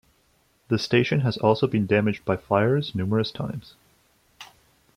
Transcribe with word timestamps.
The 0.69 0.79
station 0.79 1.19
has 1.19 1.37
also 1.37 1.67
been 1.67 1.85
damaged 1.85 2.25
by 2.25 2.35
fires 2.35 2.95
numerous 2.95 3.29
times. 3.29 3.75